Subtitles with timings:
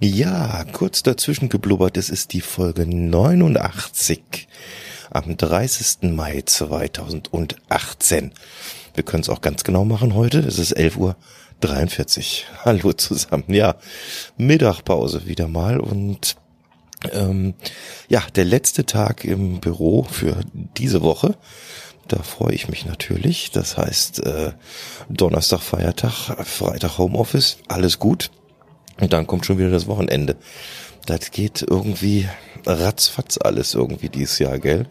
[0.00, 4.46] Ja, kurz dazwischen geblubbert, es ist die Folge 89
[5.10, 6.12] am 30.
[6.14, 8.30] Mai 2018.
[8.94, 11.16] Wir können es auch ganz genau machen heute, es ist 11 Uhr
[11.62, 12.46] 43.
[12.64, 13.42] Hallo zusammen.
[13.48, 13.74] Ja,
[14.36, 16.36] Mittagpause wieder mal und
[17.10, 17.54] ähm,
[18.08, 20.42] ja, der letzte Tag im Büro für
[20.76, 21.34] diese Woche.
[22.06, 23.50] Da freue ich mich natürlich.
[23.50, 24.52] Das heißt, äh,
[25.08, 28.30] Donnerstag Feiertag, Freitag Homeoffice, alles gut.
[29.00, 30.36] Und dann kommt schon wieder das Wochenende.
[31.06, 32.28] Das geht irgendwie
[32.66, 34.86] ratzfatz alles irgendwie dieses Jahr, gell?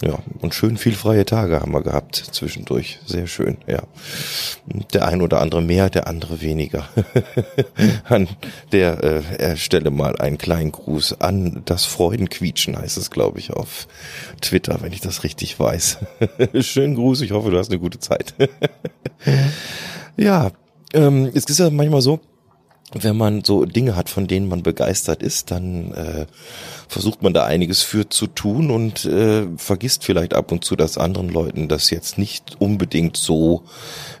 [0.00, 3.00] Ja, und schön viel freie Tage haben wir gehabt zwischendurch.
[3.04, 3.82] Sehr schön, ja.
[4.92, 6.88] Der ein oder andere mehr, der andere weniger.
[8.04, 8.28] an
[8.70, 13.88] der äh, stelle mal einen kleinen Gruß an das Freudenquietschen heißt es, glaube ich, auf
[14.40, 15.98] Twitter, wenn ich das richtig weiß.
[16.60, 18.34] Schönen Gruß, ich hoffe, du hast eine gute Zeit.
[20.16, 20.52] ja,
[20.92, 22.20] ähm, es ist ja manchmal so,
[22.94, 26.26] wenn man so Dinge hat, von denen man begeistert ist, dann äh,
[26.88, 30.96] versucht man da einiges für zu tun und äh, vergisst vielleicht ab und zu, dass
[30.96, 33.62] anderen Leuten das jetzt nicht unbedingt so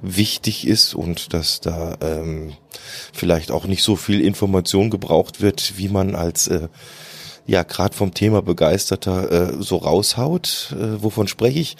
[0.02, 2.52] wichtig ist und dass da ähm,
[3.12, 6.68] vielleicht auch nicht so viel Information gebraucht wird, wie man als äh,
[7.46, 10.74] ja gerade vom Thema begeisterter äh, so raushaut.
[10.78, 11.76] Äh, wovon spreche ich?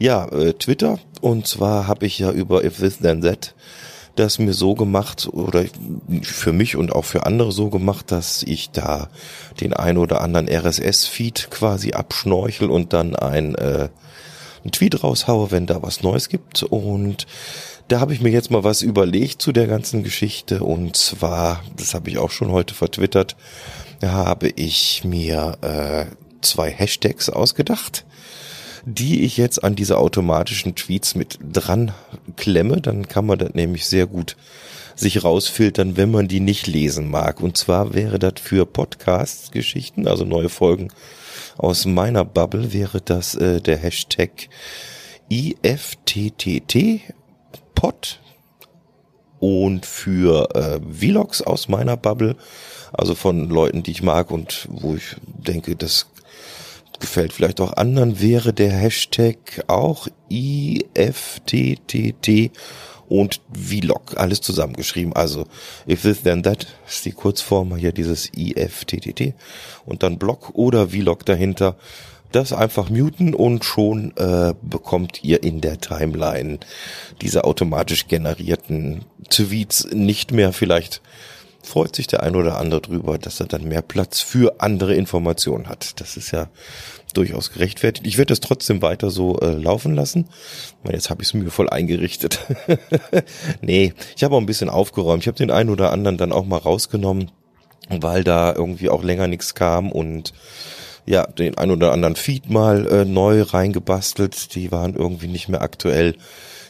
[0.00, 0.98] Ja, äh, Twitter.
[1.20, 3.54] Und zwar habe ich ja über If This Then That
[4.16, 5.64] das mir so gemacht oder
[6.22, 9.08] für mich und auch für andere so gemacht, dass ich da
[9.60, 13.88] den ein oder anderen RSS-Feed quasi abschnorchel und dann ein, äh,
[14.62, 16.62] einen Tweet raushaue, wenn da was Neues gibt.
[16.62, 17.26] Und
[17.88, 20.62] da habe ich mir jetzt mal was überlegt zu der ganzen Geschichte.
[20.62, 23.36] Und zwar, das habe ich auch schon heute vertwittert,
[24.02, 26.06] habe ich mir äh,
[26.42, 28.04] zwei Hashtags ausgedacht
[28.84, 31.92] die ich jetzt an diese automatischen Tweets mit dran
[32.36, 32.80] klemme.
[32.80, 34.36] Dann kann man das nämlich sehr gut
[34.94, 37.40] sich rausfiltern, wenn man die nicht lesen mag.
[37.40, 40.88] Und zwar wäre das für Podcast-Geschichten, also neue Folgen
[41.56, 44.48] aus meiner Bubble, wäre das äh, der Hashtag
[45.30, 47.00] IFTTT
[47.74, 48.20] Pod
[49.38, 52.36] und für äh, Vlogs aus meiner Bubble,
[52.92, 56.06] also von Leuten, die ich mag und wo ich denke, das
[57.02, 60.90] gefällt vielleicht auch anderen, wäre der Hashtag auch IFTTT
[63.08, 65.12] und Vlog, alles zusammengeschrieben.
[65.12, 65.44] Also
[65.86, 69.34] if this then that ist die Kurzform hier dieses IFTTT
[69.84, 71.76] und dann Blog oder Vlog dahinter.
[72.30, 76.60] Das einfach muten und schon äh, bekommt ihr in der Timeline
[77.20, 81.02] diese automatisch generierten Tweets nicht mehr vielleicht
[81.62, 85.68] freut sich der ein oder andere drüber, dass er dann mehr Platz für andere Informationen
[85.68, 86.00] hat.
[86.00, 86.48] Das ist ja
[87.14, 88.06] durchaus gerechtfertigt.
[88.06, 90.28] Ich werde das trotzdem weiter so äh, laufen lassen.
[90.90, 92.40] Jetzt habe ich es mir voll eingerichtet.
[93.60, 95.22] nee, ich habe auch ein bisschen aufgeräumt.
[95.22, 97.30] Ich habe den einen oder anderen dann auch mal rausgenommen,
[97.88, 100.32] weil da irgendwie auch länger nichts kam und
[101.04, 104.54] ja, den einen oder anderen Feed mal äh, neu reingebastelt.
[104.54, 106.16] Die waren irgendwie nicht mehr aktuell.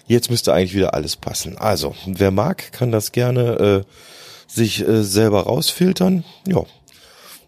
[0.06, 1.58] Jetzt müsste eigentlich wieder alles passen.
[1.58, 3.84] Also, wer mag, kann das gerne äh,
[4.52, 6.24] sich äh, selber rausfiltern.
[6.46, 6.64] Ja,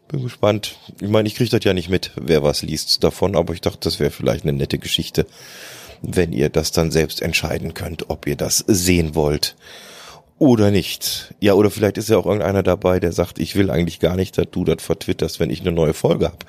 [0.09, 0.77] bin gespannt.
[1.01, 3.81] Ich meine, ich kriege das ja nicht mit, wer was liest davon, aber ich dachte,
[3.81, 5.27] das wäre vielleicht eine nette Geschichte,
[6.03, 9.57] wenn ihr das dann selbst entscheiden könnt, ob ihr das sehen wollt
[10.39, 11.35] oder nicht.
[11.41, 14.37] Ja, oder vielleicht ist ja auch irgendeiner dabei, der sagt, ich will eigentlich gar nicht,
[14.37, 16.45] dass du das vertwitterst, wenn ich eine neue Folge hab.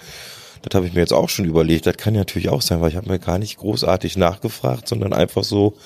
[0.61, 1.85] Das habe ich mir jetzt auch schon überlegt.
[1.85, 5.13] Das kann ja natürlich auch sein, weil ich habe mir gar nicht großartig nachgefragt, sondern
[5.13, 5.77] einfach so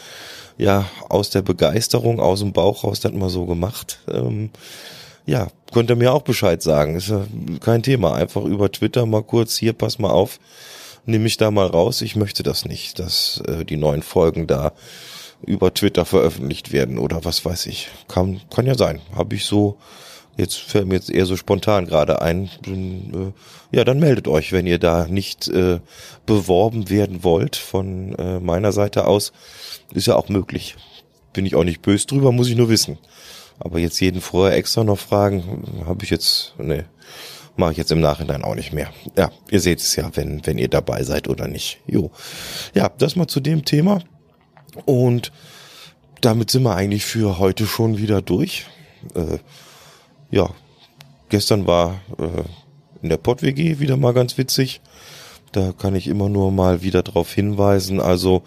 [0.59, 3.99] ja aus der Begeisterung, aus dem Bauch raus das mal so gemacht.
[4.11, 4.51] Ähm,
[5.25, 6.95] ja, könnt ihr mir auch Bescheid sagen.
[6.95, 7.25] Ist ja
[7.61, 8.13] kein Thema.
[8.13, 10.39] Einfach über Twitter mal kurz, hier, pass mal auf,
[11.05, 12.01] nimm mich da mal raus.
[12.01, 14.73] Ich möchte das nicht, dass äh, die neuen Folgen da
[15.45, 17.87] über Twitter veröffentlicht werden oder was weiß ich.
[18.09, 19.01] Kann, kann ja sein.
[19.15, 19.77] Habe ich so,
[20.39, 22.49] jetzt fällt mir jetzt eher so spontan gerade ein.
[22.65, 25.79] Äh, ja, dann meldet euch, wenn ihr da nicht äh,
[26.25, 29.31] beworben werden wollt von äh, meiner Seite aus.
[29.93, 30.75] Ist ja auch möglich.
[31.33, 32.97] Bin ich auch nicht böse drüber, muss ich nur wissen.
[33.59, 36.85] Aber jetzt jeden vorher extra noch fragen, habe ich jetzt, nee,
[37.57, 38.89] mache ich jetzt im Nachhinein auch nicht mehr.
[39.17, 41.79] Ja, ihr seht es ja, wenn, wenn ihr dabei seid oder nicht.
[41.85, 42.11] Jo.
[42.73, 44.01] Ja, das mal zu dem Thema.
[44.85, 45.31] Und
[46.21, 48.65] damit sind wir eigentlich für heute schon wieder durch.
[49.13, 49.39] Äh,
[50.31, 50.49] ja,
[51.29, 52.43] gestern war äh,
[53.01, 54.81] in der Pott-WG wieder mal ganz witzig.
[55.51, 57.99] Da kann ich immer nur mal wieder darauf hinweisen.
[57.99, 58.43] Also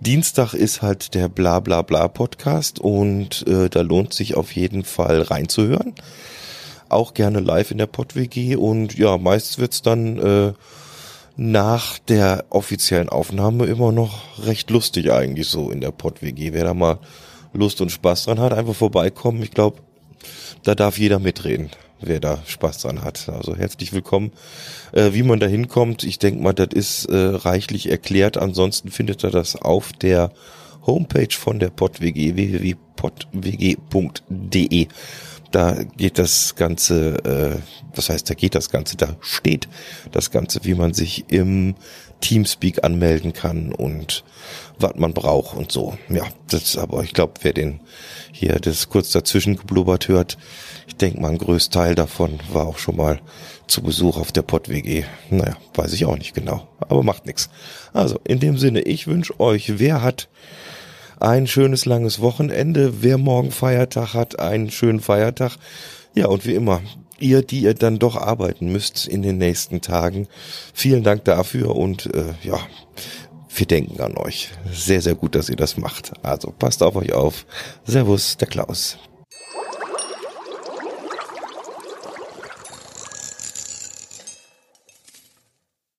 [0.00, 4.84] Dienstag ist halt der Bla Bla Bla Podcast und äh, da lohnt sich auf jeden
[4.84, 5.94] Fall reinzuhören.
[6.88, 10.52] Auch gerne live in der PodWG und ja, meist wird's dann äh,
[11.36, 16.52] nach der offiziellen Aufnahme immer noch recht lustig eigentlich so in der PodWG.
[16.52, 16.98] Wer da mal
[17.52, 19.42] Lust und Spaß dran hat, einfach vorbeikommen.
[19.42, 19.82] Ich glaube,
[20.64, 21.70] da darf jeder mitreden.
[22.02, 23.28] wer da Spaß dran hat.
[23.28, 24.32] Also herzlich willkommen.
[24.92, 28.38] Äh, wie man da hinkommt, ich denke mal, das ist äh, reichlich erklärt.
[28.38, 30.32] Ansonsten findet ihr das auf der
[30.86, 32.78] Homepage von der PodWG, www.podwg.de.
[35.50, 37.58] Da geht das Ganze, äh,
[37.94, 39.68] was heißt, da geht das Ganze, da steht
[40.12, 41.74] das Ganze, wie man sich im
[42.20, 44.24] Teamspeak anmelden kann und
[44.78, 45.96] was man braucht und so.
[46.08, 47.80] Ja, das aber ich glaube, wer den
[48.32, 50.38] hier das kurz dazwischen geblubbert hört,
[50.86, 53.20] ich denke mal, ein Größteil davon war auch schon mal
[53.66, 55.04] zu Besuch auf der PodWG.
[55.30, 57.48] Naja, weiß ich auch nicht genau, aber macht nichts.
[57.92, 60.28] Also, in dem Sinne, ich wünsche euch, wer hat
[61.20, 65.56] ein schönes langes Wochenende, wer morgen Feiertag hat, einen schönen Feiertag.
[66.14, 66.80] Ja, und wie immer,
[67.18, 70.26] ihr, die ihr dann doch arbeiten müsst in den nächsten Tagen,
[70.74, 72.58] vielen Dank dafür und äh, ja,
[73.54, 74.50] wir denken an euch.
[74.72, 76.12] Sehr, sehr gut, dass ihr das macht.
[76.22, 77.46] Also passt auf euch auf.
[77.84, 78.98] Servus, der Klaus.